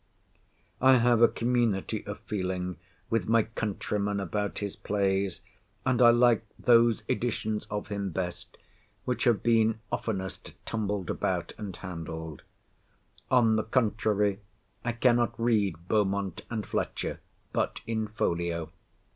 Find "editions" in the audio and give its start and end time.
7.07-7.67